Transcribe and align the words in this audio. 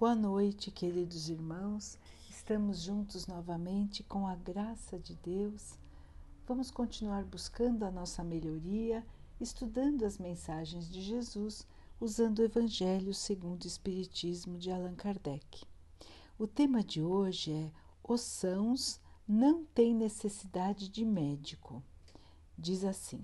Boa 0.00 0.14
noite, 0.14 0.70
queridos 0.70 1.28
irmãos. 1.28 1.98
Estamos 2.26 2.80
juntos 2.80 3.26
novamente 3.26 4.02
com 4.02 4.26
a 4.26 4.34
graça 4.34 4.98
de 4.98 5.14
Deus. 5.14 5.78
Vamos 6.48 6.70
continuar 6.70 7.22
buscando 7.22 7.84
a 7.84 7.90
nossa 7.90 8.24
melhoria, 8.24 9.04
estudando 9.38 10.06
as 10.06 10.16
mensagens 10.16 10.88
de 10.88 11.02
Jesus, 11.02 11.66
usando 12.00 12.38
o 12.38 12.42
Evangelho 12.42 13.12
segundo 13.12 13.64
o 13.64 13.66
Espiritismo 13.66 14.56
de 14.56 14.70
Allan 14.70 14.94
Kardec. 14.94 15.66
O 16.38 16.46
tema 16.46 16.82
de 16.82 17.02
hoje 17.02 17.52
é 17.52 17.70
Os 18.02 18.22
sãos 18.22 18.98
não 19.28 19.66
têm 19.66 19.94
necessidade 19.94 20.88
de 20.88 21.04
médico. 21.04 21.82
Diz 22.56 22.84
assim: 22.84 23.22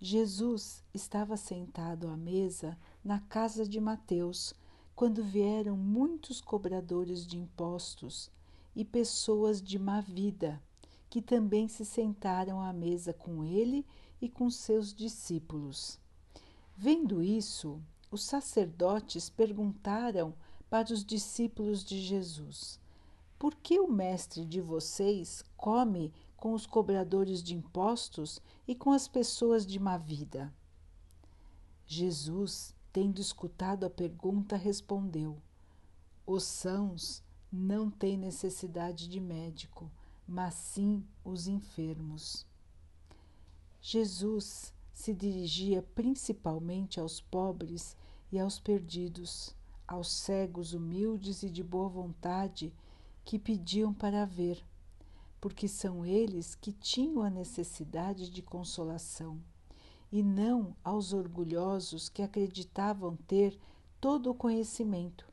Jesus 0.00 0.82
estava 0.92 1.36
sentado 1.36 2.08
à 2.08 2.16
mesa 2.16 2.76
na 3.04 3.20
casa 3.20 3.64
de 3.64 3.78
Mateus 3.78 4.52
quando 4.98 5.22
vieram 5.22 5.76
muitos 5.76 6.40
cobradores 6.40 7.24
de 7.24 7.38
impostos 7.38 8.32
e 8.74 8.84
pessoas 8.84 9.62
de 9.62 9.78
má 9.78 10.00
vida, 10.00 10.60
que 11.08 11.22
também 11.22 11.68
se 11.68 11.84
sentaram 11.84 12.60
à 12.60 12.72
mesa 12.72 13.12
com 13.12 13.44
ele 13.44 13.86
e 14.20 14.28
com 14.28 14.50
seus 14.50 14.92
discípulos. 14.92 16.00
Vendo 16.76 17.22
isso, 17.22 17.80
os 18.10 18.24
sacerdotes 18.24 19.30
perguntaram 19.30 20.34
para 20.68 20.92
os 20.92 21.04
discípulos 21.04 21.84
de 21.84 22.00
Jesus: 22.00 22.80
Por 23.38 23.54
que 23.54 23.78
o 23.78 23.86
mestre 23.86 24.44
de 24.44 24.60
vocês 24.60 25.44
come 25.56 26.12
com 26.36 26.52
os 26.54 26.66
cobradores 26.66 27.40
de 27.40 27.54
impostos 27.54 28.40
e 28.66 28.74
com 28.74 28.90
as 28.90 29.06
pessoas 29.06 29.64
de 29.64 29.78
má 29.78 29.96
vida? 29.96 30.52
Jesus 31.86 32.74
Tendo 33.00 33.20
escutado 33.20 33.86
a 33.86 33.90
pergunta, 33.90 34.56
respondeu: 34.56 35.40
Os 36.26 36.42
sãos 36.42 37.22
não 37.48 37.88
têm 37.88 38.18
necessidade 38.18 39.06
de 39.06 39.20
médico, 39.20 39.88
mas 40.26 40.54
sim 40.54 41.06
os 41.24 41.46
enfermos. 41.46 42.44
Jesus 43.80 44.74
se 44.92 45.14
dirigia 45.14 45.80
principalmente 45.80 46.98
aos 46.98 47.20
pobres 47.20 47.96
e 48.32 48.38
aos 48.40 48.58
perdidos, 48.58 49.54
aos 49.86 50.10
cegos 50.10 50.74
humildes 50.74 51.44
e 51.44 51.50
de 51.50 51.62
boa 51.62 51.88
vontade 51.88 52.74
que 53.24 53.38
pediam 53.38 53.94
para 53.94 54.24
ver, 54.24 54.66
porque 55.40 55.68
são 55.68 56.04
eles 56.04 56.56
que 56.56 56.72
tinham 56.72 57.22
a 57.22 57.30
necessidade 57.30 58.28
de 58.28 58.42
consolação 58.42 59.40
e 60.10 60.22
não 60.22 60.74
aos 60.82 61.12
orgulhosos 61.12 62.08
que 62.08 62.22
acreditavam 62.22 63.16
ter 63.26 63.58
todo 64.00 64.30
o 64.30 64.34
conhecimento 64.34 65.26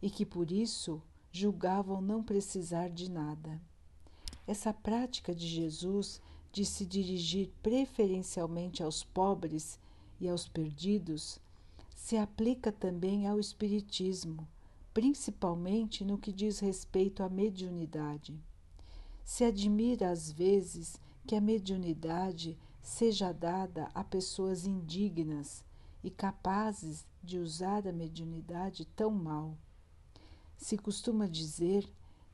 e 0.00 0.10
que 0.10 0.24
por 0.24 0.50
isso 0.50 1.02
julgavam 1.30 2.00
não 2.00 2.22
precisar 2.22 2.88
de 2.88 3.10
nada. 3.10 3.60
Essa 4.46 4.72
prática 4.72 5.34
de 5.34 5.46
Jesus 5.46 6.20
de 6.52 6.64
se 6.64 6.84
dirigir 6.84 7.50
preferencialmente 7.62 8.82
aos 8.82 9.02
pobres 9.02 9.78
e 10.20 10.28
aos 10.28 10.46
perdidos 10.46 11.40
se 11.96 12.16
aplica 12.16 12.70
também 12.70 13.26
ao 13.26 13.38
Espiritismo, 13.38 14.46
principalmente 14.92 16.04
no 16.04 16.18
que 16.18 16.32
diz 16.32 16.58
respeito 16.58 17.22
à 17.22 17.28
mediunidade. 17.28 18.38
Se 19.24 19.44
admira 19.44 20.10
às 20.10 20.30
vezes 20.30 21.00
que 21.26 21.34
a 21.34 21.40
mediunidade 21.40 22.58
seja 22.82 23.32
dada 23.32 23.88
a 23.94 24.02
pessoas 24.02 24.66
indignas 24.66 25.64
e 26.02 26.10
capazes 26.10 27.06
de 27.22 27.38
usar 27.38 27.86
a 27.86 27.92
mediunidade 27.92 28.84
tão 28.84 29.10
mal. 29.10 29.56
Se 30.56 30.76
costuma 30.76 31.28
dizer 31.28 31.88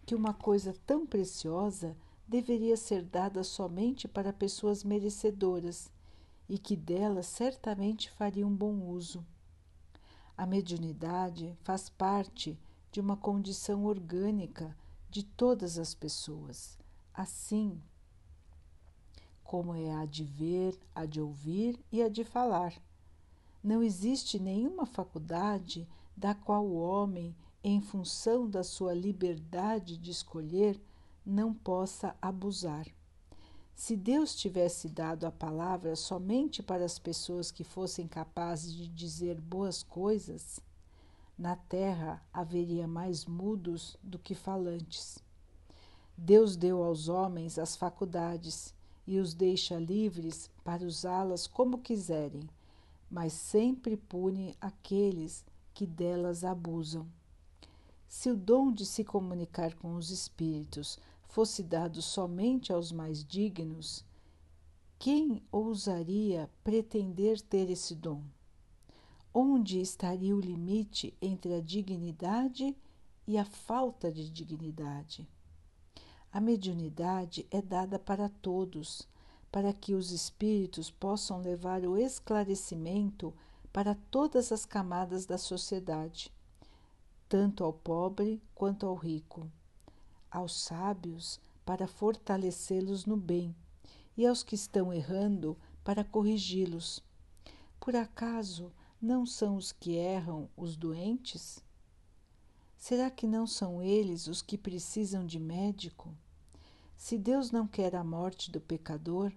que 0.06 0.14
uma 0.14 0.32
coisa 0.32 0.74
tão 0.86 1.06
preciosa 1.06 1.94
deveria 2.26 2.76
ser 2.76 3.02
dada 3.02 3.44
somente 3.44 4.08
para 4.08 4.32
pessoas 4.32 4.82
merecedoras 4.82 5.90
e 6.48 6.58
que 6.58 6.74
dela 6.74 7.22
certamente 7.22 8.10
faria 8.10 8.46
um 8.46 8.54
bom 8.54 8.88
uso. 8.88 9.24
A 10.36 10.46
mediunidade 10.46 11.54
faz 11.62 11.90
parte 11.90 12.58
de 12.90 13.00
uma 13.00 13.16
condição 13.16 13.84
orgânica 13.84 14.74
de 15.10 15.22
todas 15.22 15.78
as 15.78 15.94
pessoas. 15.94 16.78
Assim, 17.12 17.80
como 19.48 19.74
é 19.74 19.90
a 19.94 20.04
de 20.04 20.24
ver, 20.24 20.78
a 20.94 21.06
de 21.06 21.22
ouvir 21.22 21.82
e 21.90 22.02
a 22.02 22.08
de 22.10 22.22
falar. 22.22 22.74
Não 23.64 23.82
existe 23.82 24.38
nenhuma 24.38 24.84
faculdade 24.84 25.88
da 26.14 26.34
qual 26.34 26.66
o 26.66 26.78
homem, 26.78 27.34
em 27.64 27.80
função 27.80 28.46
da 28.46 28.62
sua 28.62 28.92
liberdade 28.92 29.96
de 29.96 30.10
escolher, 30.10 30.78
não 31.24 31.54
possa 31.54 32.14
abusar. 32.20 32.86
Se 33.74 33.96
Deus 33.96 34.36
tivesse 34.36 34.86
dado 34.86 35.24
a 35.24 35.32
palavra 35.32 35.96
somente 35.96 36.62
para 36.62 36.84
as 36.84 36.98
pessoas 36.98 37.50
que 37.50 37.64
fossem 37.64 38.06
capazes 38.06 38.74
de 38.74 38.86
dizer 38.86 39.40
boas 39.40 39.82
coisas, 39.82 40.60
na 41.38 41.56
terra 41.56 42.22
haveria 42.34 42.86
mais 42.86 43.24
mudos 43.24 43.96
do 44.02 44.18
que 44.18 44.34
falantes. 44.34 45.18
Deus 46.14 46.54
deu 46.54 46.82
aos 46.82 47.08
homens 47.08 47.58
as 47.58 47.76
faculdades 47.76 48.76
e 49.08 49.18
os 49.18 49.32
deixa 49.32 49.78
livres 49.78 50.50
para 50.62 50.84
usá-las 50.84 51.46
como 51.46 51.78
quiserem, 51.78 52.46
mas 53.10 53.32
sempre 53.32 53.96
pune 53.96 54.54
aqueles 54.60 55.46
que 55.72 55.86
delas 55.86 56.44
abusam. 56.44 57.06
Se 58.06 58.28
o 58.28 58.36
dom 58.36 58.70
de 58.70 58.84
se 58.84 59.02
comunicar 59.02 59.74
com 59.76 59.94
os 59.94 60.10
espíritos 60.10 60.98
fosse 61.22 61.62
dado 61.62 62.02
somente 62.02 62.70
aos 62.70 62.92
mais 62.92 63.24
dignos, 63.24 64.04
quem 64.98 65.42
ousaria 65.50 66.50
pretender 66.62 67.40
ter 67.40 67.70
esse 67.70 67.94
dom? 67.94 68.22
Onde 69.32 69.80
estaria 69.80 70.36
o 70.36 70.40
limite 70.40 71.16
entre 71.22 71.54
a 71.54 71.62
dignidade 71.62 72.76
e 73.26 73.38
a 73.38 73.44
falta 73.46 74.12
de 74.12 74.28
dignidade? 74.28 75.26
A 76.30 76.40
mediunidade 76.40 77.46
é 77.50 77.62
dada 77.62 77.98
para 77.98 78.28
todos, 78.28 79.08
para 79.50 79.72
que 79.72 79.94
os 79.94 80.12
espíritos 80.12 80.90
possam 80.90 81.40
levar 81.40 81.84
o 81.84 81.96
esclarecimento 81.96 83.34
para 83.72 83.94
todas 84.10 84.52
as 84.52 84.66
camadas 84.66 85.24
da 85.24 85.38
sociedade, 85.38 86.32
tanto 87.28 87.64
ao 87.64 87.72
pobre 87.72 88.42
quanto 88.54 88.86
ao 88.86 88.94
rico, 88.94 89.50
aos 90.30 90.52
sábios 90.60 91.40
para 91.64 91.86
fortalecê-los 91.86 93.06
no 93.06 93.16
bem 93.16 93.54
e 94.16 94.26
aos 94.26 94.42
que 94.42 94.54
estão 94.54 94.92
errando 94.92 95.56
para 95.82 96.04
corrigi-los. 96.04 97.02
Por 97.80 97.96
acaso 97.96 98.70
não 99.00 99.24
são 99.24 99.56
os 99.56 99.72
que 99.72 99.96
erram 99.96 100.48
os 100.56 100.76
doentes? 100.76 101.64
Será 102.78 103.10
que 103.10 103.26
não 103.26 103.44
são 103.44 103.82
eles 103.82 104.28
os 104.28 104.40
que 104.40 104.56
precisam 104.56 105.26
de 105.26 105.38
médico? 105.40 106.16
Se 106.96 107.18
Deus 107.18 107.50
não 107.50 107.66
quer 107.66 107.96
a 107.96 108.04
morte 108.04 108.52
do 108.52 108.60
pecador, 108.60 109.32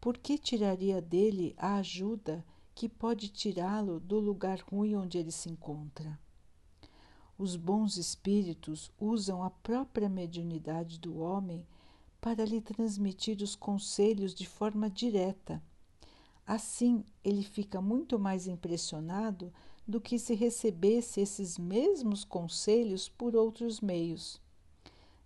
por 0.00 0.16
que 0.16 0.38
tiraria 0.38 1.02
dele 1.02 1.56
a 1.58 1.74
ajuda 1.74 2.46
que 2.72 2.88
pode 2.88 3.28
tirá-lo 3.30 3.98
do 3.98 4.20
lugar 4.20 4.60
ruim 4.60 4.94
onde 4.94 5.18
ele 5.18 5.32
se 5.32 5.50
encontra? 5.50 6.18
Os 7.36 7.56
bons 7.56 7.96
espíritos 7.96 8.92
usam 8.98 9.42
a 9.42 9.50
própria 9.50 10.08
mediunidade 10.08 11.00
do 11.00 11.18
homem 11.18 11.66
para 12.20 12.44
lhe 12.44 12.60
transmitir 12.60 13.42
os 13.42 13.56
conselhos 13.56 14.32
de 14.32 14.46
forma 14.46 14.88
direta. 14.88 15.60
Assim, 16.46 17.04
ele 17.24 17.42
fica 17.42 17.82
muito 17.82 18.20
mais 18.20 18.46
impressionado 18.46 19.52
do 19.86 20.00
que 20.00 20.18
se 20.18 20.34
recebesse 20.34 21.20
esses 21.20 21.56
mesmos 21.56 22.24
conselhos 22.24 23.08
por 23.08 23.36
outros 23.36 23.80
meios. 23.80 24.40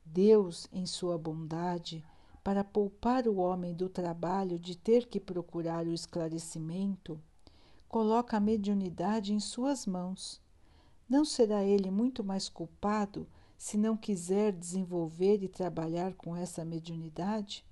Deus, 0.05 0.69
em 0.73 0.85
sua 0.85 1.17
bondade, 1.17 2.05
para 2.43 2.65
poupar 2.65 3.27
o 3.27 3.37
homem 3.37 3.75
do 3.75 3.89
trabalho 3.89 4.59
de 4.59 4.77
ter 4.77 5.07
que 5.07 5.21
procurar 5.21 5.87
o 5.87 5.93
esclarecimento, 5.93 7.21
coloca 7.89 8.37
a 8.37 8.41
mediunidade 8.41 9.33
em 9.33 9.41
suas 9.41 9.87
mãos. 9.87 10.41
Não 11.09 11.25
será 11.25 11.65
ele 11.65 11.91
muito 11.91 12.23
mais 12.23 12.49
culpado 12.49 13.27
se 13.57 13.77
não 13.77 13.97
quiser 13.97 14.53
desenvolver 14.53 15.43
e 15.43 15.49
trabalhar 15.49 16.15
com 16.15 16.35
essa 16.35 16.65
mediunidade? 16.65 17.65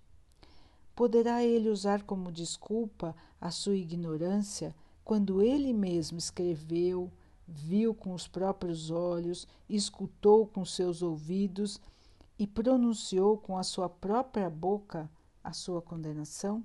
Poderá 0.94 1.44
ele 1.44 1.70
usar 1.70 2.02
como 2.02 2.32
desculpa 2.32 3.14
a 3.40 3.50
sua 3.50 3.76
ignorância 3.76 4.74
quando 5.08 5.40
ele 5.40 5.72
mesmo 5.72 6.18
escreveu, 6.18 7.10
viu 7.46 7.94
com 7.94 8.12
os 8.12 8.28
próprios 8.28 8.90
olhos, 8.90 9.48
escutou 9.66 10.46
com 10.46 10.66
seus 10.66 11.00
ouvidos 11.00 11.80
e 12.38 12.46
pronunciou 12.46 13.38
com 13.38 13.56
a 13.56 13.62
sua 13.62 13.88
própria 13.88 14.50
boca 14.50 15.10
a 15.42 15.54
sua 15.54 15.80
condenação? 15.80 16.62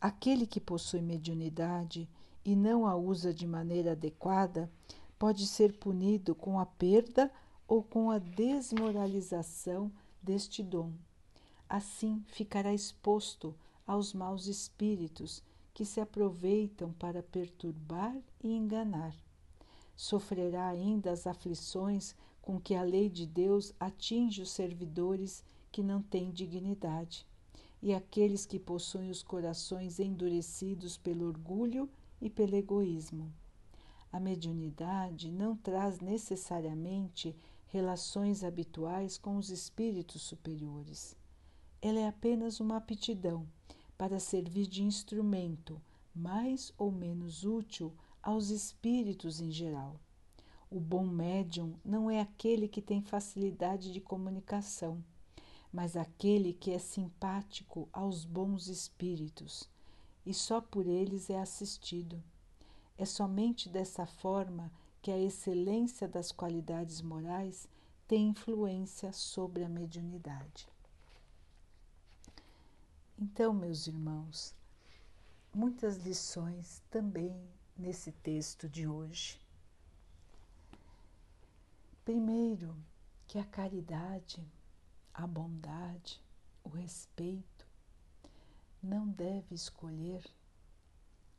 Aquele 0.00 0.48
que 0.48 0.58
possui 0.60 1.00
mediunidade 1.00 2.08
e 2.44 2.56
não 2.56 2.84
a 2.84 2.96
usa 2.96 3.32
de 3.32 3.46
maneira 3.46 3.92
adequada 3.92 4.68
pode 5.16 5.46
ser 5.46 5.78
punido 5.78 6.34
com 6.34 6.58
a 6.58 6.66
perda 6.66 7.30
ou 7.68 7.84
com 7.84 8.10
a 8.10 8.18
desmoralização 8.18 9.92
deste 10.20 10.60
dom. 10.60 10.92
Assim 11.68 12.20
ficará 12.26 12.74
exposto 12.74 13.54
aos 13.86 14.12
maus 14.12 14.48
espíritos 14.48 15.40
que 15.78 15.84
se 15.84 16.00
aproveitam 16.00 16.92
para 16.94 17.22
perturbar 17.22 18.12
e 18.42 18.52
enganar. 18.52 19.14
Sofrerá 19.94 20.66
ainda 20.66 21.12
as 21.12 21.24
aflições 21.24 22.16
com 22.42 22.60
que 22.60 22.74
a 22.74 22.82
lei 22.82 23.08
de 23.08 23.24
Deus 23.24 23.72
atinge 23.78 24.42
os 24.42 24.50
servidores 24.50 25.44
que 25.70 25.80
não 25.80 26.02
têm 26.02 26.32
dignidade 26.32 27.24
e 27.80 27.94
aqueles 27.94 28.44
que 28.44 28.58
possuem 28.58 29.08
os 29.08 29.22
corações 29.22 30.00
endurecidos 30.00 30.96
pelo 30.96 31.28
orgulho 31.28 31.88
e 32.20 32.28
pelo 32.28 32.56
egoísmo. 32.56 33.32
A 34.10 34.18
mediunidade 34.18 35.30
não 35.30 35.56
traz 35.56 36.00
necessariamente 36.00 37.36
relações 37.68 38.42
habituais 38.42 39.16
com 39.16 39.36
os 39.36 39.48
espíritos 39.48 40.22
superiores. 40.22 41.16
Ela 41.80 42.00
é 42.00 42.08
apenas 42.08 42.58
uma 42.58 42.78
aptidão 42.78 43.46
para 43.98 44.20
servir 44.20 44.68
de 44.68 44.84
instrumento 44.84 45.82
mais 46.14 46.72
ou 46.78 46.90
menos 46.90 47.44
útil 47.44 47.92
aos 48.22 48.48
espíritos 48.50 49.40
em 49.40 49.50
geral. 49.50 50.00
O 50.70 50.78
bom 50.78 51.06
médium 51.06 51.74
não 51.84 52.10
é 52.10 52.20
aquele 52.20 52.68
que 52.68 52.80
tem 52.80 53.02
facilidade 53.02 53.92
de 53.92 54.00
comunicação, 54.00 55.02
mas 55.72 55.96
aquele 55.96 56.52
que 56.52 56.70
é 56.70 56.78
simpático 56.78 57.88
aos 57.92 58.24
bons 58.24 58.68
espíritos 58.68 59.68
e 60.24 60.34
só 60.34 60.60
por 60.60 60.86
eles 60.86 61.30
é 61.30 61.40
assistido. 61.40 62.22
É 62.96 63.04
somente 63.04 63.68
dessa 63.68 64.04
forma 64.06 64.70
que 65.00 65.10
a 65.10 65.18
excelência 65.18 66.06
das 66.06 66.30
qualidades 66.30 67.00
morais 67.00 67.68
tem 68.06 68.28
influência 68.28 69.12
sobre 69.12 69.64
a 69.64 69.68
mediunidade. 69.68 70.68
Então, 73.20 73.52
meus 73.52 73.88
irmãos, 73.88 74.54
muitas 75.52 75.96
lições 75.96 76.80
também 76.88 77.36
nesse 77.76 78.12
texto 78.12 78.68
de 78.68 78.86
hoje. 78.86 79.40
Primeiro, 82.04 82.76
que 83.26 83.36
a 83.36 83.44
caridade, 83.44 84.40
a 85.12 85.26
bondade, 85.26 86.22
o 86.62 86.68
respeito 86.68 87.66
não 88.80 89.08
deve 89.08 89.52
escolher 89.52 90.24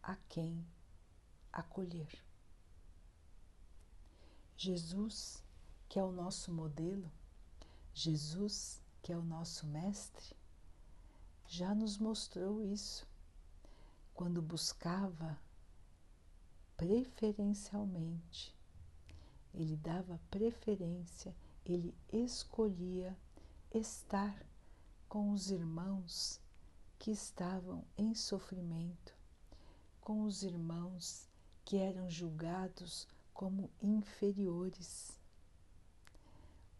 a 0.04 0.18
quem 0.28 0.68
acolher. 1.50 2.12
Jesus, 4.58 5.42
que 5.88 5.98
é 5.98 6.04
o 6.04 6.12
nosso 6.12 6.52
modelo, 6.52 7.10
Jesus, 7.94 8.82
que 9.02 9.14
é 9.14 9.18
o 9.18 9.24
nosso 9.24 9.66
mestre, 9.66 10.36
já 11.52 11.74
nos 11.74 11.98
mostrou 11.98 12.62
isso 12.62 13.08
quando 14.14 14.40
buscava 14.40 15.36
preferencialmente. 16.78 18.56
Ele 19.52 19.76
dava 19.76 20.22
preferência, 20.30 21.36
ele 21.66 21.98
escolhia 22.14 23.18
estar 23.74 24.46
com 25.08 25.32
os 25.32 25.50
irmãos 25.50 26.40
que 27.00 27.10
estavam 27.10 27.84
em 27.98 28.14
sofrimento, 28.14 29.18
com 30.02 30.26
os 30.26 30.44
irmãos 30.44 31.28
que 31.66 31.78
eram 31.78 32.08
julgados 32.12 33.08
como 33.34 33.72
inferiores, 33.82 35.20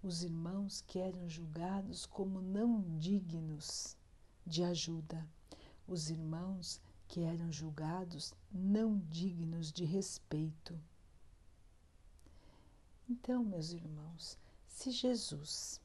os 0.04 0.24
irmãos 0.24 0.80
que 0.82 1.00
eram 1.00 1.28
julgados 1.28 2.06
como 2.06 2.40
não 2.40 3.00
dignos 3.00 3.98
de 4.50 4.64
ajuda, 4.64 5.26
os 5.88 6.10
irmãos 6.10 6.82
que 7.08 7.22
eram 7.22 7.52
julgados 7.52 8.34
não 8.52 9.00
dignos 9.10 9.72
de 9.72 9.86
respeito. 9.86 10.78
Então, 13.08 13.44
meus 13.44 13.72
irmãos, 13.72 14.38
se 14.68 14.92
Jesus, 14.92 15.80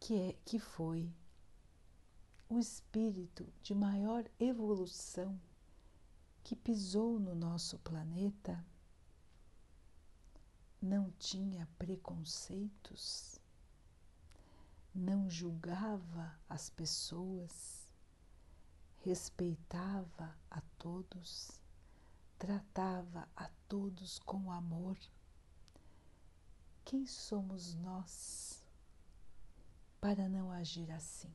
que 0.00 0.14
é 0.14 0.36
que 0.44 0.58
foi 0.58 1.12
o 2.48 2.58
espírito 2.58 3.46
de 3.62 3.74
maior 3.74 4.24
evolução 4.40 5.38
que 6.42 6.56
pisou 6.56 7.20
no 7.20 7.34
nosso 7.34 7.78
planeta, 7.80 8.64
não 10.80 11.10
tinha 11.18 11.68
preconceitos, 11.78 13.37
não 14.98 15.30
julgava 15.30 16.36
as 16.48 16.68
pessoas, 16.68 17.88
respeitava 18.96 20.36
a 20.50 20.60
todos, 20.76 21.62
tratava 22.36 23.28
a 23.36 23.48
todos 23.68 24.18
com 24.18 24.50
amor. 24.50 24.98
Quem 26.84 27.06
somos 27.06 27.74
nós 27.76 28.64
para 30.00 30.28
não 30.28 30.50
agir 30.50 30.90
assim? 30.90 31.32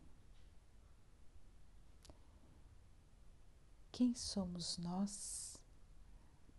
Quem 3.93 4.13
somos 4.13 4.77
nós 4.77 5.57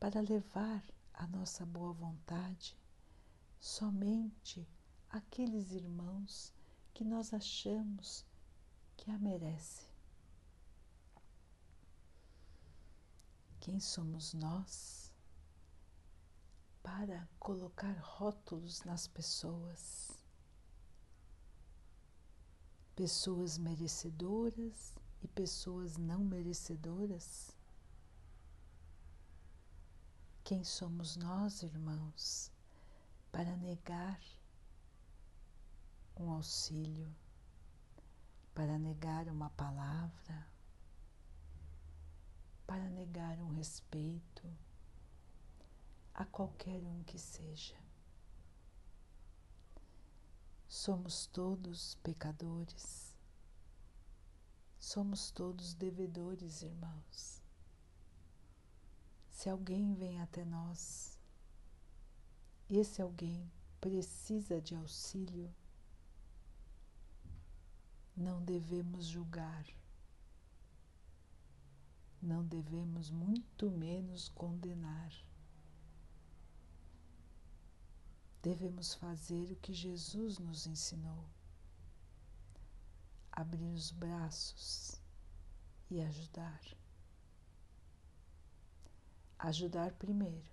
para 0.00 0.20
levar 0.22 0.82
a 1.12 1.26
nossa 1.26 1.66
boa 1.66 1.92
vontade 1.92 2.78
somente 3.60 4.66
àqueles 5.10 5.72
irmãos 5.72 6.53
que 6.94 7.04
nós 7.04 7.34
achamos 7.34 8.24
que 8.96 9.10
a 9.10 9.18
merece? 9.18 9.84
Quem 13.58 13.80
somos 13.80 14.32
nós 14.32 15.12
para 16.82 17.28
colocar 17.40 17.98
rótulos 17.98 18.84
nas 18.84 19.08
pessoas? 19.08 20.12
Pessoas 22.94 23.58
merecedoras 23.58 24.94
e 25.20 25.26
pessoas 25.26 25.96
não 25.96 26.20
merecedoras? 26.20 27.50
Quem 30.44 30.62
somos 30.62 31.16
nós, 31.16 31.62
irmãos, 31.64 32.52
para 33.32 33.56
negar 33.56 34.20
um 36.16 36.30
auxílio, 36.30 37.14
para 38.54 38.78
negar 38.78 39.28
uma 39.28 39.50
palavra, 39.50 40.48
para 42.66 42.88
negar 42.90 43.38
um 43.40 43.48
respeito 43.48 44.48
a 46.14 46.24
qualquer 46.24 46.82
um 46.84 47.02
que 47.04 47.18
seja? 47.18 47.76
Somos 50.68 51.26
todos 51.26 51.94
pecadores 51.96 53.14
Somos 54.84 55.30
todos 55.30 55.72
devedores, 55.72 56.60
irmãos. 56.60 57.42
Se 59.30 59.48
alguém 59.48 59.94
vem 59.94 60.20
até 60.20 60.44
nós, 60.44 61.18
esse 62.68 63.00
alguém 63.00 63.50
precisa 63.80 64.60
de 64.60 64.74
auxílio, 64.74 65.50
não 68.16 68.42
devemos 68.42 69.06
julgar, 69.06 69.64
não 72.20 72.44
devemos 72.44 73.10
muito 73.10 73.70
menos 73.70 74.28
condenar. 74.28 75.12
Devemos 78.42 78.94
fazer 78.94 79.52
o 79.52 79.56
que 79.56 79.72
Jesus 79.72 80.38
nos 80.38 80.66
ensinou 80.66 81.24
abrir 83.36 83.72
os 83.72 83.90
braços 83.90 85.00
e 85.90 86.00
ajudar. 86.00 86.60
Ajudar 89.38 89.92
primeiro. 89.94 90.48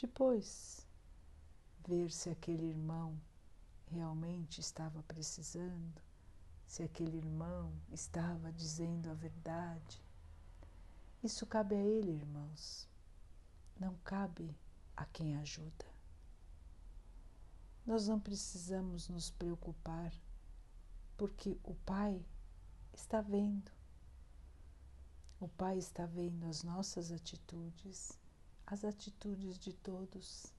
Depois, 0.00 0.86
ver 1.86 2.10
se 2.10 2.28
aquele 2.28 2.66
irmão 2.66 3.18
realmente 3.90 4.60
estava 4.60 5.02
precisando, 5.02 6.02
se 6.66 6.82
aquele 6.82 7.16
irmão 7.16 7.72
estava 7.90 8.52
dizendo 8.52 9.10
a 9.10 9.14
verdade. 9.14 10.02
Isso 11.22 11.46
cabe 11.46 11.74
a 11.74 11.82
ele, 11.82 12.12
irmãos. 12.12 12.88
Não 13.78 13.96
cabe 14.04 14.54
a 14.96 15.04
quem 15.06 15.36
ajuda. 15.36 15.86
Nós 17.86 18.06
não 18.06 18.20
precisamos 18.20 19.08
nos 19.08 19.30
preocupar, 19.30 20.12
porque 21.16 21.58
o 21.64 21.74
Pai 21.74 22.22
está 22.92 23.20
vendo. 23.20 23.70
O 25.40 25.48
Pai 25.48 25.78
está 25.78 26.04
vendo 26.04 26.44
as 26.44 26.62
nossas 26.62 27.10
atitudes, 27.10 28.18
as 28.66 28.84
atitudes 28.84 29.58
de 29.58 29.72
todos. 29.72 30.52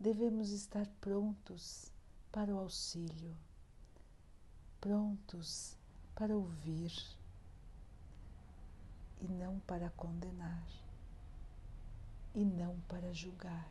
Devemos 0.00 0.48
estar 0.48 0.86
prontos 0.98 1.92
para 2.32 2.54
o 2.54 2.58
auxílio, 2.58 3.36
prontos 4.80 5.76
para 6.14 6.34
ouvir 6.34 6.90
e 9.20 9.28
não 9.28 9.60
para 9.60 9.90
condenar 9.90 10.66
e 12.34 12.46
não 12.46 12.80
para 12.88 13.12
julgar. 13.12 13.70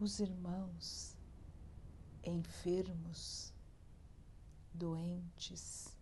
Os 0.00 0.18
irmãos 0.18 1.14
enfermos, 2.24 3.52
doentes, 4.72 5.94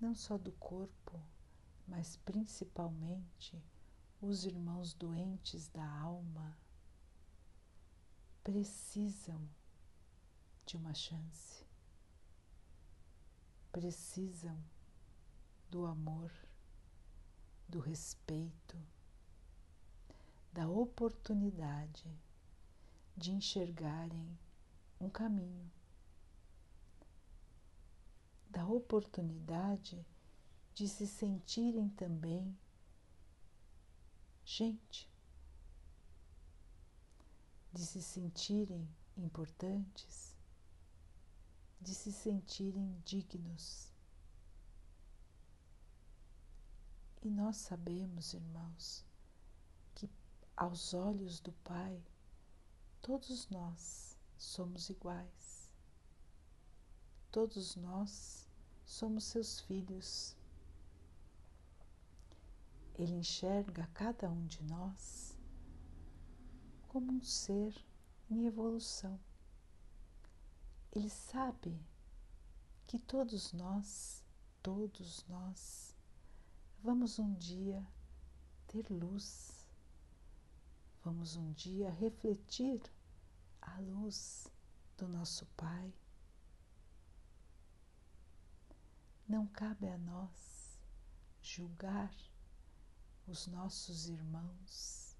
não 0.00 0.12
só 0.12 0.36
do 0.36 0.50
corpo, 0.50 1.22
mas 1.86 2.16
principalmente 2.16 3.62
os 4.20 4.44
irmãos 4.44 4.94
doentes 4.94 5.68
da 5.68 5.86
alma, 5.86 6.56
precisam 8.42 9.48
de 10.64 10.76
uma 10.76 10.94
chance, 10.94 11.66
precisam 13.70 14.58
do 15.70 15.84
amor, 15.84 16.32
do 17.68 17.80
respeito, 17.80 18.78
da 20.52 20.68
oportunidade 20.68 22.06
de 23.16 23.32
enxergarem 23.32 24.38
um 25.00 25.10
caminho, 25.10 25.70
da 28.48 28.66
oportunidade 28.66 30.06
de 30.74 30.88
se 30.88 31.06
sentirem 31.06 31.88
também 31.90 32.56
gente, 34.44 35.08
de 37.72 37.84
se 37.84 38.02
sentirem 38.02 38.88
importantes, 39.16 40.34
de 41.80 41.94
se 41.94 42.12
sentirem 42.12 43.00
dignos. 43.04 43.92
E 47.22 47.30
nós 47.30 47.56
sabemos, 47.56 48.34
irmãos, 48.34 49.04
que 49.94 50.10
aos 50.56 50.92
olhos 50.92 51.40
do 51.40 51.52
Pai, 51.52 52.02
todos 53.00 53.48
nós 53.48 54.16
somos 54.36 54.90
iguais. 54.90 55.72
Todos 57.30 57.76
nós 57.76 58.46
somos 58.84 59.24
seus 59.24 59.60
filhos. 59.60 60.36
Ele 62.94 63.14
enxerga 63.14 63.88
cada 63.94 64.30
um 64.30 64.46
de 64.46 64.62
nós 64.64 65.36
como 66.88 67.12
um 67.12 67.22
ser 67.22 67.74
em 68.30 68.46
evolução. 68.46 69.18
Ele 70.92 71.10
sabe 71.10 71.80
que 72.86 72.98
todos 72.98 73.52
nós, 73.52 74.22
todos 74.62 75.24
nós, 75.28 75.94
Vamos 76.84 77.18
um 77.18 77.32
dia 77.32 77.82
ter 78.66 78.86
luz, 78.90 79.66
vamos 81.02 81.34
um 81.34 81.50
dia 81.52 81.90
refletir 81.90 82.78
a 83.62 83.80
luz 83.80 84.46
do 84.98 85.08
nosso 85.08 85.46
Pai. 85.56 85.94
Não 89.26 89.46
cabe 89.46 89.88
a 89.88 89.96
nós 89.96 90.78
julgar 91.40 92.14
os 93.26 93.46
nossos 93.46 94.08
irmãos 94.08 95.16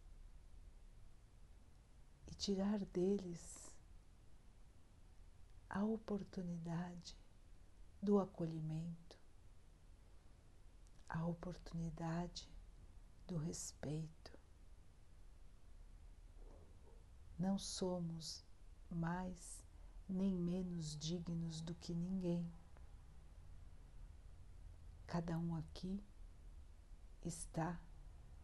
e 2.26 2.34
tirar 2.34 2.78
deles 2.86 3.72
a 5.68 5.82
oportunidade 5.84 7.16
do 8.02 8.20
acolhimento 8.20 9.04
a 11.14 11.24
oportunidade 11.24 12.48
do 13.26 13.36
respeito. 13.36 14.36
Não 17.38 17.56
somos 17.56 18.44
mais 18.90 19.64
nem 20.08 20.34
menos 20.34 20.96
dignos 20.96 21.60
do 21.60 21.72
que 21.76 21.94
ninguém. 21.94 22.52
Cada 25.06 25.38
um 25.38 25.54
aqui 25.54 26.02
está 27.22 27.80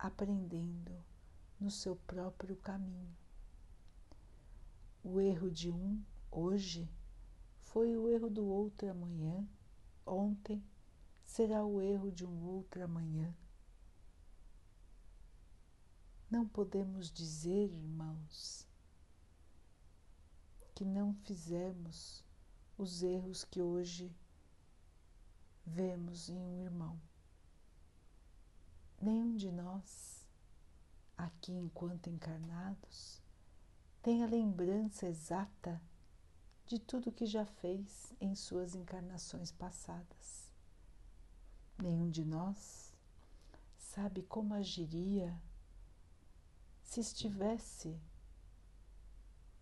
aprendendo 0.02 1.04
no 1.60 1.70
seu 1.70 1.94
próprio 1.94 2.56
caminho. 2.56 3.14
O 5.04 5.20
erro 5.20 5.50
de 5.50 5.70
um 5.70 6.02
hoje 6.30 6.90
foi 7.58 7.94
o 7.96 8.08
erro 8.08 8.30
do 8.30 8.46
outro 8.46 8.90
amanhã, 8.90 9.46
ontem 10.06 10.64
será 11.22 11.64
o 11.66 11.82
erro 11.82 12.10
de 12.10 12.24
um 12.24 12.42
outro 12.46 12.82
amanhã. 12.82 13.34
Não 16.30 16.48
podemos 16.48 17.10
dizer, 17.10 17.70
irmãos, 17.70 18.66
que 20.74 20.84
não 20.84 21.12
fizemos 21.12 22.24
os 22.78 23.02
erros 23.02 23.44
que 23.44 23.60
hoje 23.60 24.10
vemos 25.66 26.30
em 26.30 26.38
um 26.38 26.64
irmão. 26.64 26.98
Nenhum 29.00 29.34
de 29.34 29.50
nós, 29.50 30.28
aqui 31.16 31.52
enquanto 31.52 32.10
encarnados, 32.10 33.18
tem 34.02 34.22
a 34.22 34.26
lembrança 34.26 35.06
exata 35.06 35.80
de 36.66 36.78
tudo 36.78 37.10
que 37.10 37.24
já 37.24 37.46
fez 37.46 38.12
em 38.20 38.34
suas 38.34 38.74
encarnações 38.74 39.50
passadas. 39.50 40.52
Nenhum 41.78 42.10
de 42.10 42.26
nós 42.26 42.92
sabe 43.78 44.22
como 44.22 44.52
agiria 44.52 45.34
se 46.82 47.00
estivesse 47.00 47.98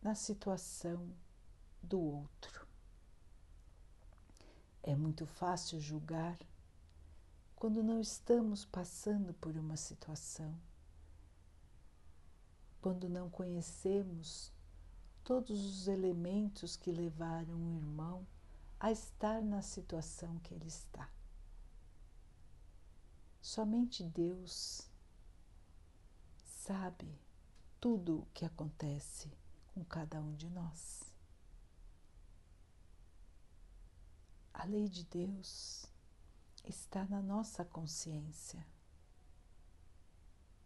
na 0.02 0.16
situação 0.16 1.08
do 1.80 2.00
outro. 2.00 2.66
É 4.82 4.96
muito 4.96 5.26
fácil 5.26 5.80
julgar 5.80 6.36
quando 7.58 7.82
não 7.82 8.00
estamos 8.00 8.64
passando 8.64 9.34
por 9.34 9.56
uma 9.56 9.76
situação, 9.76 10.56
quando 12.80 13.08
não 13.08 13.28
conhecemos 13.28 14.52
todos 15.24 15.64
os 15.64 15.88
elementos 15.88 16.76
que 16.76 16.92
levaram 16.92 17.56
o 17.56 17.74
irmão 17.74 18.24
a 18.78 18.92
estar 18.92 19.42
na 19.42 19.60
situação 19.60 20.38
que 20.38 20.54
ele 20.54 20.68
está. 20.68 21.10
Somente 23.42 24.04
Deus 24.04 24.88
sabe 26.36 27.12
tudo 27.80 28.20
o 28.20 28.26
que 28.34 28.44
acontece 28.44 29.32
com 29.74 29.84
cada 29.84 30.20
um 30.20 30.32
de 30.36 30.48
nós. 30.48 31.12
A 34.54 34.64
lei 34.64 34.88
de 34.88 35.02
Deus 35.02 35.88
está 36.64 37.04
na 37.06 37.22
nossa 37.22 37.64
consciência. 37.64 38.66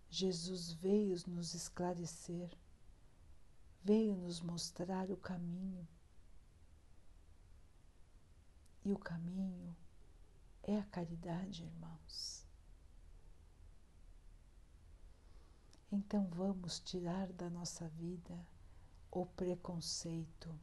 Jesus 0.09 0.73
veio 0.73 1.17
nos 1.27 1.55
esclarecer, 1.55 2.51
veio 3.83 4.17
nos 4.17 4.41
mostrar 4.41 5.11
o 5.11 5.17
caminho. 5.17 5.89
E 8.85 8.93
o 8.93 8.99
caminho 8.99 9.77
é 10.63 10.79
a 10.79 10.85
caridade, 10.85 11.65
irmãos. 11.65 12.47
Então 15.91 16.27
vamos 16.27 16.81
tirar 16.81 17.33
da 17.33 17.49
nossa 17.49 17.89
vida 17.89 18.47
o 19.11 19.27
preconceito. 19.27 20.59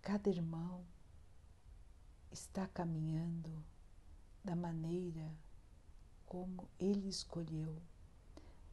Cada 0.00 0.30
irmão 0.30 0.86
está 2.34 2.66
caminhando 2.66 3.64
da 4.42 4.56
maneira 4.56 5.32
como 6.26 6.68
ele 6.80 7.08
escolheu, 7.08 7.80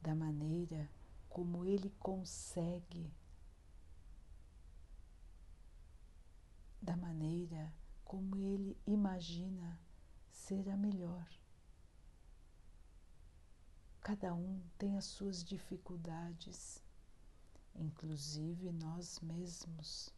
da 0.02 0.16
maneira 0.16 0.90
como 1.30 1.64
ele 1.64 1.92
consegue, 2.00 3.14
da 6.82 6.98
maneira 6.98 7.72
como 8.04 8.36
ele 8.36 8.76
imagina 8.88 9.80
ser 10.32 10.68
a 10.68 10.76
melhor. 10.76 11.30
Cada 14.02 14.34
um 14.34 14.60
tem 14.80 14.98
as 14.98 15.06
suas 15.06 15.44
dificuldades, 15.44 16.84
inclusive 17.76 18.72
nós 18.72 19.20
mesmos. 19.20 20.12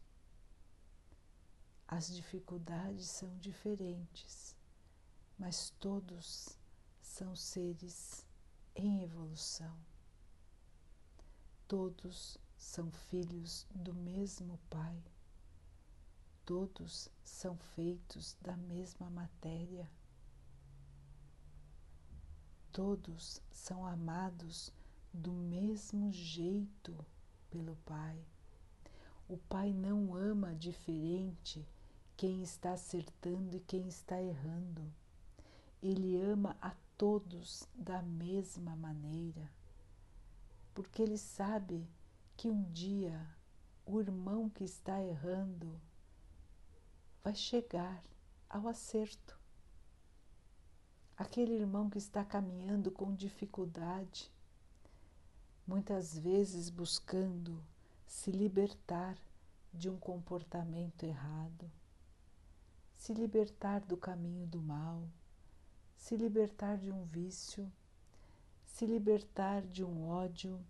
As 1.86 2.08
dificuldades 2.08 3.08
são 3.08 3.36
diferentes, 3.38 4.56
mas 5.38 5.70
todos 5.78 6.58
são 7.00 7.36
seres 7.36 8.26
em 8.74 9.02
evolução. 9.02 9.76
Todos 11.68 12.38
são 12.56 12.90
filhos 12.90 13.66
do 13.74 13.94
mesmo 13.94 14.58
Pai. 14.70 15.02
Todos 16.44 17.08
são 17.22 17.56
feitos 17.56 18.36
da 18.40 18.56
mesma 18.56 19.08
matéria. 19.10 19.90
Todos 22.72 23.40
são 23.50 23.86
amados 23.86 24.72
do 25.12 25.32
mesmo 25.32 26.10
jeito 26.12 27.06
pelo 27.50 27.76
Pai. 27.76 28.24
O 29.26 29.38
Pai 29.38 29.72
não 29.72 30.14
ama 30.14 30.54
diferente 30.54 31.66
quem 32.16 32.42
está 32.42 32.72
acertando 32.72 33.56
e 33.56 33.60
quem 33.60 33.88
está 33.88 34.20
errando. 34.20 34.92
Ele 35.82 36.20
ama 36.20 36.56
a 36.60 36.74
todos 36.96 37.66
da 37.74 38.02
mesma 38.02 38.76
maneira, 38.76 39.50
porque 40.74 41.02
ele 41.02 41.18
sabe 41.18 41.88
que 42.36 42.50
um 42.50 42.62
dia 42.72 43.26
o 43.86 44.00
irmão 44.00 44.48
que 44.48 44.64
está 44.64 45.02
errando 45.02 45.80
vai 47.22 47.34
chegar 47.34 48.02
ao 48.48 48.68
acerto. 48.68 49.38
Aquele 51.16 51.54
irmão 51.54 51.88
que 51.88 51.98
está 51.98 52.24
caminhando 52.24 52.90
com 52.90 53.14
dificuldade, 53.14 54.30
muitas 55.66 56.18
vezes 56.18 56.68
buscando 56.68 57.62
se 58.14 58.30
libertar 58.30 59.18
de 59.72 59.90
um 59.90 59.98
comportamento 59.98 61.02
errado, 61.02 61.70
se 62.94 63.12
libertar 63.12 63.80
do 63.80 63.96
caminho 63.96 64.46
do 64.46 64.62
mal, 64.62 65.06
se 65.96 66.16
libertar 66.16 66.78
de 66.78 66.90
um 66.90 67.04
vício, 67.04 67.70
se 68.64 68.86
libertar 68.86 69.62
de 69.66 69.84
um 69.84 70.08
ódio, 70.08 70.64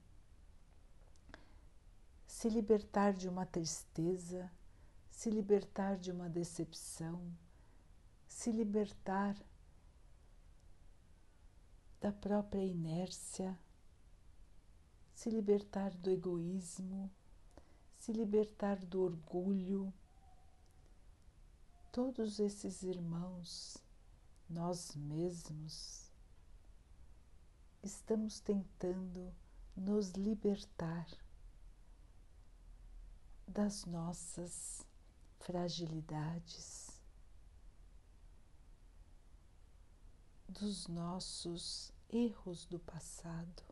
se 2.26 2.48
libertar 2.48 3.12
de 3.12 3.28
uma 3.28 3.46
tristeza, 3.46 4.50
se 5.10 5.30
libertar 5.30 5.98
de 5.98 6.10
uma 6.10 6.30
decepção, 6.30 7.30
se 8.26 8.50
libertar 8.50 9.36
da 12.00 12.10
própria 12.10 12.64
inércia, 12.64 13.56
se 15.14 15.30
libertar 15.30 15.94
do 15.94 16.10
egoísmo, 16.10 17.12
se 18.04 18.12
libertar 18.12 18.76
do 18.84 19.00
orgulho. 19.00 19.90
Todos 21.90 22.38
esses 22.38 22.82
irmãos, 22.82 23.78
nós 24.46 24.94
mesmos, 24.94 26.12
estamos 27.82 28.40
tentando 28.40 29.34
nos 29.74 30.10
libertar 30.10 31.06
das 33.48 33.86
nossas 33.86 34.86
fragilidades, 35.38 37.00
dos 40.46 40.88
nossos 40.88 41.90
erros 42.10 42.66
do 42.66 42.78
passado, 42.78 43.62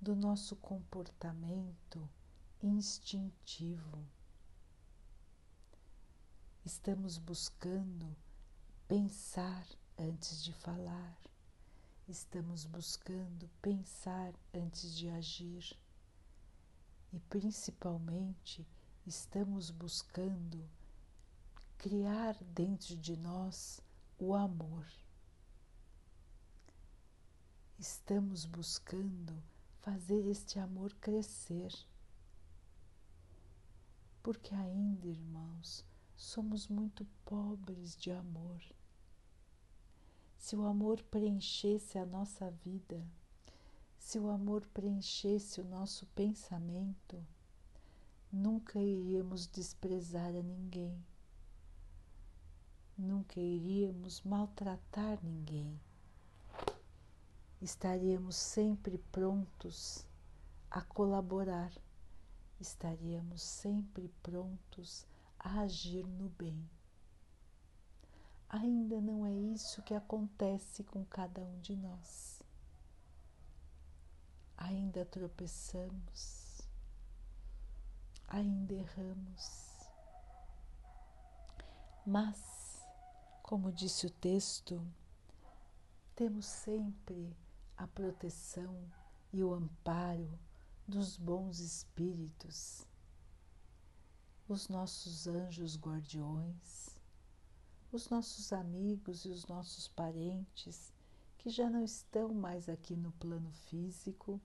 do 0.00 0.16
nosso 0.16 0.56
comportamento 0.56 2.10
instintivo. 2.64 4.08
Estamos 6.64 7.18
buscando 7.18 8.16
pensar 8.88 9.66
antes 9.98 10.42
de 10.42 10.54
falar, 10.54 11.18
estamos 12.08 12.64
buscando 12.64 13.50
pensar 13.60 14.32
antes 14.54 14.96
de 14.96 15.10
agir 15.10 15.76
e 17.12 17.20
principalmente 17.28 18.66
estamos 19.06 19.70
buscando 19.70 20.66
criar 21.76 22.34
dentro 22.44 22.96
de 22.96 23.14
nós 23.18 23.82
o 24.18 24.34
amor. 24.34 24.86
Estamos 27.78 28.46
buscando 28.46 29.36
fazer 29.82 30.26
este 30.28 30.58
amor 30.58 30.94
crescer. 30.94 31.70
Porque 34.24 34.54
ainda, 34.54 35.06
irmãos, 35.06 35.84
somos 36.16 36.66
muito 36.66 37.06
pobres 37.26 37.94
de 37.94 38.10
amor. 38.10 38.58
Se 40.38 40.56
o 40.56 40.64
amor 40.64 41.02
preenchesse 41.02 41.98
a 41.98 42.06
nossa 42.06 42.50
vida, 42.50 43.06
se 43.98 44.18
o 44.18 44.30
amor 44.30 44.64
preenchesse 44.72 45.60
o 45.60 45.64
nosso 45.64 46.06
pensamento, 46.14 47.22
nunca 48.32 48.80
iríamos 48.80 49.46
desprezar 49.46 50.34
a 50.34 50.42
ninguém, 50.42 51.04
nunca 52.96 53.38
iríamos 53.38 54.22
maltratar 54.22 55.22
ninguém. 55.22 55.78
Estaríamos 57.60 58.36
sempre 58.36 58.96
prontos 59.12 60.06
a 60.70 60.80
colaborar, 60.80 61.70
estaríamos 62.60 63.42
sempre 63.42 64.08
prontos 64.22 65.06
a 65.38 65.60
agir 65.60 66.06
no 66.06 66.28
bem. 66.30 66.68
Ainda 68.48 69.00
não 69.00 69.26
é 69.26 69.32
isso 69.32 69.82
que 69.82 69.94
acontece 69.94 70.84
com 70.84 71.04
cada 71.04 71.42
um 71.42 71.58
de 71.60 71.74
nós 71.76 72.34
ainda 74.64 75.04
tropeçamos, 75.04 76.62
ainda 78.28 78.74
erramos. 78.74 79.74
Mas, 82.06 82.82
como 83.42 83.72
disse 83.72 84.06
o 84.06 84.10
texto, 84.10 84.86
temos 86.14 86.46
sempre 86.46 87.36
a 87.76 87.86
proteção 87.86 88.74
e 89.32 89.42
o 89.42 89.52
amparo 89.52 90.38
dos 90.86 91.16
bons 91.16 91.60
espíritos, 91.60 92.86
os 94.46 94.68
nossos 94.68 95.26
anjos 95.26 95.78
guardiões, 95.78 96.90
os 97.90 98.10
nossos 98.10 98.52
amigos 98.52 99.24
e 99.24 99.30
os 99.30 99.46
nossos 99.46 99.88
parentes 99.88 100.92
que 101.38 101.48
já 101.48 101.70
não 101.70 101.82
estão 101.82 102.34
mais 102.34 102.68
aqui 102.68 102.94
no 102.96 103.12
plano 103.12 103.50
físico, 103.50 104.38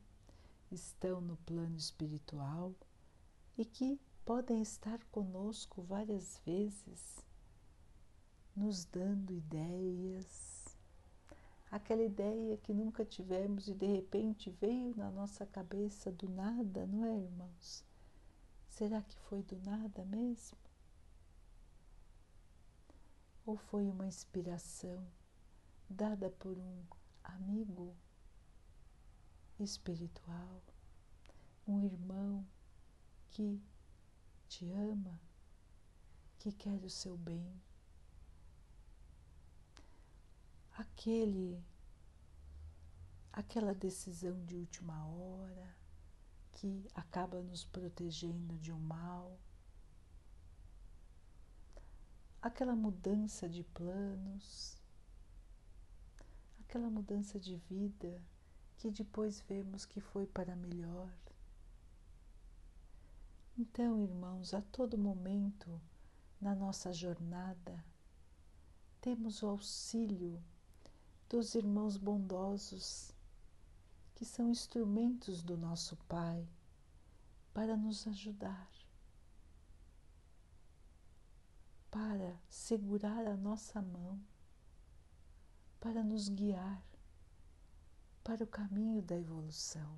estão 0.71 1.19
no 1.19 1.35
plano 1.37 1.75
espiritual 1.75 2.73
e 3.57 3.65
que 3.65 3.99
podem 4.23 4.61
estar 4.61 5.03
conosco 5.05 5.81
várias 5.81 6.39
vezes, 6.45 7.17
nos 8.55 8.85
dando 8.85 9.33
ideias, 9.33 10.58
aquela 11.71 12.03
ideia 12.03 12.57
que 12.57 12.73
nunca 12.73 13.05
tivemos 13.05 13.67
e 13.67 13.73
de 13.73 13.85
repente 13.85 14.49
veio 14.49 14.95
na 14.95 15.09
nossa 15.11 15.45
cabeça 15.45 16.11
do 16.11 16.27
nada, 16.29 16.85
não 16.87 17.05
é, 17.05 17.17
irmãos? 17.17 17.83
Será 18.67 19.01
que 19.01 19.17
foi 19.17 19.43
do 19.43 19.57
nada 19.61 20.05
mesmo? 20.05 20.57
Ou 23.45 23.57
foi 23.57 23.87
uma 23.87 24.05
inspiração? 24.05 25.05
dada 25.89 26.29
por 26.29 26.55
um 26.55 26.83
amigo 27.23 27.95
espiritual, 29.59 30.61
um 31.67 31.83
irmão 31.83 32.45
que 33.31 33.59
te 34.47 34.71
ama, 34.71 35.19
que 36.37 36.51
quer 36.51 36.83
o 36.83 36.89
seu 36.89 37.17
bem. 37.17 37.51
Aquele 40.79 41.61
aquela 43.33 43.73
decisão 43.73 44.43
de 44.45 44.55
última 44.55 45.05
hora 45.07 45.75
que 46.53 46.87
acaba 46.95 47.41
nos 47.41 47.63
protegendo 47.65 48.57
de 48.57 48.71
um 48.71 48.79
mal, 48.79 49.37
aquela 52.41 52.75
mudança 52.75 53.47
de 53.47 53.63
planos 53.63 54.79
aquela 56.69 56.87
mudança 56.87 57.39
de 57.39 57.55
vida 57.55 58.21
que 58.77 58.91
depois 58.91 59.41
vemos 59.41 59.87
que 59.87 59.99
foi 59.99 60.27
para 60.27 60.55
melhor. 60.55 61.11
Então, 63.57 63.99
irmãos, 63.99 64.53
a 64.53 64.61
todo 64.61 64.95
momento 64.95 65.81
na 66.39 66.53
nossa 66.53 66.93
jornada, 66.93 67.83
temos 69.01 69.41
o 69.41 69.47
auxílio 69.47 70.39
dos 71.29 71.55
irmãos 71.55 71.95
bondosos, 71.95 73.13
que 74.15 74.25
são 74.25 74.49
instrumentos 74.49 75.41
do 75.41 75.55
nosso 75.55 75.95
Pai 76.07 76.45
para 77.53 77.77
nos 77.77 78.05
ajudar. 78.07 78.69
para 81.91 82.39
segurar 82.49 83.25
a 83.25 83.35
nossa 83.35 83.81
mão, 83.81 84.19
para 85.79 86.03
nos 86.03 86.29
guiar 86.29 86.83
para 88.23 88.43
o 88.43 88.47
caminho 88.47 89.01
da 89.01 89.17
evolução. 89.17 89.97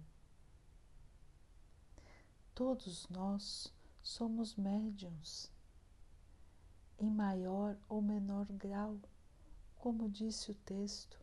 Todos 2.55 3.07
nós 3.09 3.73
somos 4.01 4.55
médiums, 4.55 5.51
em 6.97 7.09
maior 7.09 7.77
ou 7.89 8.01
menor 8.01 8.45
grau, 8.53 8.97
como 9.75 10.09
disse 10.09 10.51
o 10.51 10.55
texto. 10.55 11.20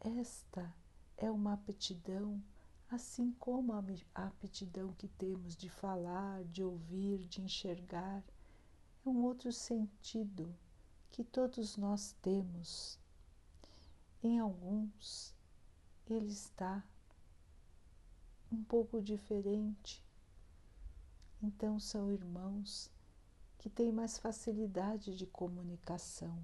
Esta 0.00 0.72
é 1.16 1.28
uma 1.28 1.54
aptidão, 1.54 2.40
assim 2.88 3.32
como 3.32 3.72
a 3.72 3.82
aptidão 4.14 4.92
que 4.92 5.08
temos 5.08 5.56
de 5.56 5.68
falar, 5.68 6.44
de 6.44 6.62
ouvir, 6.62 7.26
de 7.26 7.42
enxergar, 7.42 8.22
é 9.04 9.08
um 9.08 9.24
outro 9.24 9.52
sentido 9.52 10.54
que 11.10 11.24
todos 11.24 11.76
nós 11.76 12.12
temos. 12.22 12.98
Em 14.22 14.38
alguns, 14.38 15.34
ele 16.06 16.28
está 16.28 16.86
um 18.52 18.62
pouco 18.62 19.02
diferente. 19.02 20.04
Então, 21.42 21.78
são 21.80 22.12
irmãos 22.12 22.90
que 23.58 23.68
têm 23.68 23.90
mais 23.90 24.16
facilidade 24.16 25.16
de 25.16 25.26
comunicação 25.26 26.40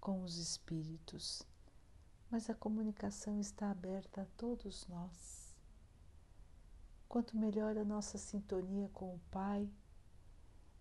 com 0.00 0.22
os 0.22 0.36
espíritos, 0.36 1.42
mas 2.30 2.50
a 2.50 2.54
comunicação 2.54 3.40
está 3.40 3.70
aberta 3.70 4.22
a 4.22 4.26
todos 4.36 4.86
nós. 4.86 5.54
Quanto 7.08 7.36
melhor 7.36 7.78
a 7.78 7.84
nossa 7.84 8.18
sintonia 8.18 8.88
com 8.90 9.14
o 9.14 9.20
Pai, 9.30 9.68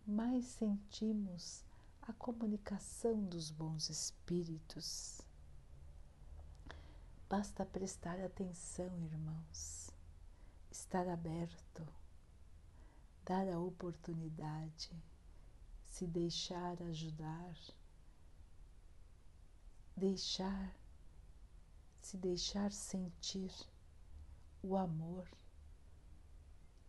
mais 0.05 0.45
sentimos 0.45 1.63
a 2.01 2.13
comunicação 2.13 3.23
dos 3.25 3.49
bons 3.51 3.89
espíritos. 3.89 5.21
Basta 7.29 7.65
prestar 7.65 8.19
atenção, 8.21 8.97
irmãos, 9.03 9.89
estar 10.71 11.07
aberto, 11.09 11.85
dar 13.25 13.47
a 13.49 13.59
oportunidade, 13.59 14.91
se 15.83 16.07
deixar 16.07 16.81
ajudar, 16.83 17.53
deixar, 19.95 20.73
se 22.07 22.15
deixar 22.15 22.71
sentir 22.71 23.51
o 24.63 24.77
amor 24.77 25.27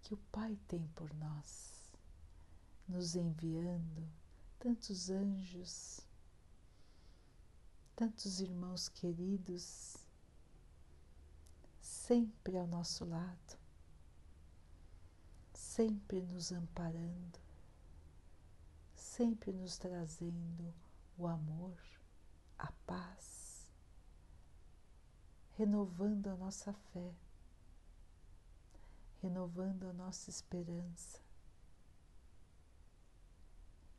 que 0.01 0.15
o 0.15 0.17
Pai 0.31 0.57
tem 0.69 0.87
por 0.95 1.13
nós, 1.15 1.93
nos 2.87 3.17
enviando 3.17 4.09
tantos 4.61 5.11
anjos, 5.11 6.07
tantos 7.97 8.39
irmãos 8.39 8.89
queridos 8.89 9.97
sempre 11.81 12.57
ao 12.57 12.69
nosso 12.69 13.05
lado, 13.05 13.59
sempre 15.53 16.23
nos 16.23 16.53
amparando, 16.53 17.41
sempre 18.95 19.53
nos 19.53 19.79
trazendo 19.79 20.73
o 21.19 21.27
amor, 21.27 21.77
a 22.57 22.71
paz, 22.87 23.38
renovando 25.59 26.29
a 26.29 26.37
nossa 26.37 26.73
fé, 26.73 27.13
renovando 29.21 29.89
a 29.89 29.93
nossa 29.93 30.31
esperança, 30.31 31.21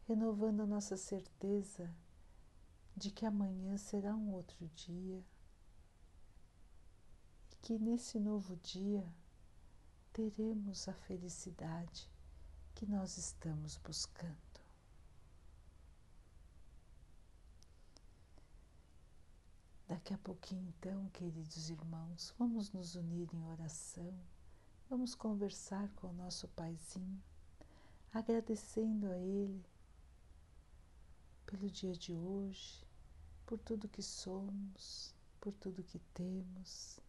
renovando 0.07 0.61
a 0.61 0.65
nossa 0.65 0.95
certeza 0.95 1.93
de 2.95 3.11
que 3.11 3.25
amanhã 3.25 3.75
será 3.75 4.15
um 4.15 4.31
outro 4.31 4.69
dia 4.69 5.21
que 7.61 7.77
nesse 7.77 8.17
novo 8.21 8.55
dia 8.55 9.05
teremos 10.13 10.87
a 10.87 10.93
felicidade 10.93 12.09
que 12.73 12.85
nós 12.85 13.17
estamos 13.17 13.75
buscando. 13.75 14.48
Daqui 19.89 20.13
a 20.13 20.19
pouquinho, 20.19 20.71
então, 20.78 21.10
queridos 21.10 21.71
irmãos, 21.71 22.32
vamos 22.38 22.71
nos 22.71 22.93
unir 22.93 23.28
em 23.34 23.43
oração, 23.47 24.13
vamos 24.88 25.15
conversar 25.15 25.89
com 25.95 26.10
o 26.10 26.13
nosso 26.13 26.47
Paizinho, 26.49 27.19
agradecendo 28.13 29.08
a 29.08 29.17
Ele 29.17 29.65
pelo 31.47 31.71
dia 31.71 31.93
de 31.93 32.13
hoje, 32.13 32.86
por 33.47 33.58
tudo 33.58 33.89
que 33.89 34.04
somos, 34.04 35.15
por 35.41 35.54
tudo 35.54 35.84
que 35.84 35.97
temos 36.13 37.02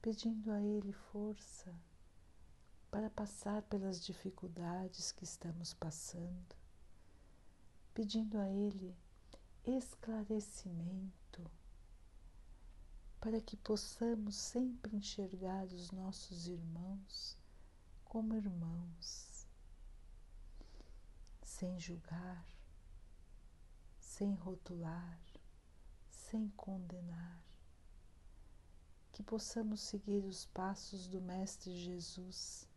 pedindo 0.00 0.52
a 0.52 0.60
Ele 0.60 0.92
força 0.92 1.74
para 2.88 3.10
passar 3.10 3.62
pelas 3.62 4.04
dificuldades 4.04 5.10
que 5.10 5.24
estamos 5.24 5.74
passando, 5.74 6.54
pedindo 7.92 8.38
a 8.38 8.48
Ele 8.48 8.94
esclarecimento 9.66 11.23
para 13.24 13.40
que 13.40 13.56
possamos 13.56 14.36
sempre 14.36 14.94
enxergar 14.94 15.64
os 15.72 15.90
nossos 15.90 16.46
irmãos 16.46 17.38
como 18.04 18.34
irmãos, 18.34 19.46
sem 21.42 21.80
julgar, 21.80 22.46
sem 23.98 24.34
rotular, 24.34 25.18
sem 26.10 26.50
condenar 26.50 27.42
que 29.10 29.22
possamos 29.22 29.80
seguir 29.80 30.22
os 30.26 30.44
passos 30.44 31.06
do 31.08 31.18
Mestre 31.22 31.74
Jesus, 31.74 32.68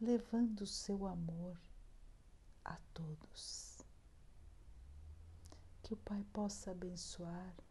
levando 0.00 0.62
o 0.62 0.66
seu 0.66 1.06
amor 1.06 1.60
a 2.64 2.78
todos. 2.94 3.82
Que 5.82 5.92
o 5.92 5.98
Pai 5.98 6.24
possa 6.32 6.70
abençoar 6.70 7.65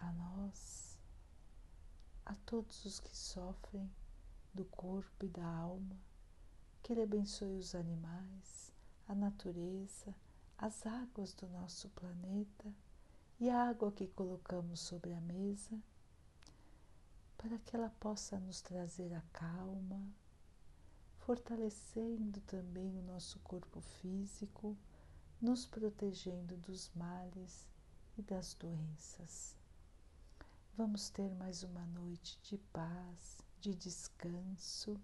a 0.00 0.12
nós, 0.12 0.98
a 2.26 2.34
todos 2.46 2.84
os 2.84 2.98
que 2.98 3.16
sofrem 3.16 3.90
do 4.52 4.64
corpo 4.64 5.24
e 5.24 5.28
da 5.28 5.46
alma, 5.46 5.96
que 6.82 6.92
Ele 6.92 7.02
abençoe 7.02 7.56
os 7.56 7.74
animais, 7.74 8.72
a 9.06 9.14
natureza, 9.14 10.14
as 10.58 10.84
águas 10.86 11.32
do 11.34 11.48
nosso 11.48 11.88
planeta 11.90 12.72
e 13.38 13.48
a 13.48 13.68
água 13.68 13.92
que 13.92 14.08
colocamos 14.08 14.80
sobre 14.80 15.12
a 15.12 15.20
mesa 15.20 15.80
para 17.40 17.58
que 17.58 17.74
ela 17.74 17.88
possa 17.98 18.38
nos 18.38 18.60
trazer 18.60 19.14
a 19.14 19.22
calma, 19.32 19.98
fortalecendo 21.20 22.38
também 22.42 22.98
o 22.98 23.02
nosso 23.02 23.38
corpo 23.38 23.80
físico, 23.80 24.76
nos 25.40 25.64
protegendo 25.64 26.58
dos 26.58 26.90
males 26.94 27.66
e 28.18 28.22
das 28.22 28.52
doenças. 28.52 29.59
Vamos 30.76 31.10
ter 31.10 31.34
mais 31.34 31.62
uma 31.62 31.84
noite 31.86 32.38
de 32.42 32.56
paz, 32.72 33.42
de 33.60 33.74
descanso. 33.74 34.98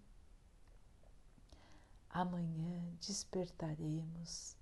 Amanhã 2.09 2.83
despertaremos 3.01 4.57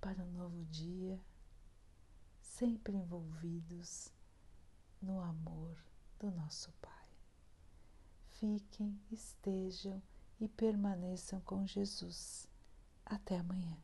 para 0.00 0.22
um 0.24 0.32
novo 0.32 0.64
dia, 0.64 1.20
sempre 2.40 2.96
envolvidos 2.96 4.12
no 5.00 5.20
amor 5.20 5.76
do 6.18 6.30
nosso 6.32 6.72
Pai. 6.80 7.08
Fiquem, 8.30 9.00
estejam 9.12 10.02
e 10.40 10.48
permaneçam 10.48 11.40
com 11.42 11.66
Jesus. 11.66 12.48
Até 13.04 13.38
amanhã. 13.38 13.78